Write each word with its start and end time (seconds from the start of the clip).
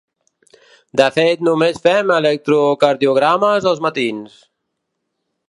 De 1.01 1.09
fet 1.17 1.43
només 1.47 1.77
fem 1.83 2.15
electrocardiogrames 2.15 3.69
els 3.75 3.85
matins. 3.89 4.41